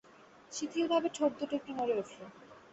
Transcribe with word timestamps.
শিথিলভাবে 0.51 1.07
ঠোঁটদুটো 1.09 1.53
একটু 1.55 1.71
নড়ে 1.73 1.93
উঠল। 1.97 2.19